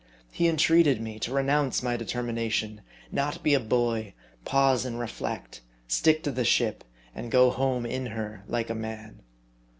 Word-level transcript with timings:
He 0.31 0.47
entreated 0.47 0.99
me 0.99 1.19
to 1.19 1.31
renounce 1.31 1.83
my 1.83 1.95
determination, 1.95 2.81
not 3.11 3.43
be 3.43 3.53
a 3.53 3.59
boy, 3.59 4.15
pause 4.45 4.83
and 4.83 4.99
reflect, 4.99 5.61
stick 5.87 6.23
to 6.23 6.31
the 6.31 6.43
ship, 6.43 6.83
and 7.13 7.29
go 7.29 7.51
home 7.51 7.85
in 7.85 8.07
her 8.07 8.43
like 8.47 8.71
a 8.71 8.73
man. 8.73 9.21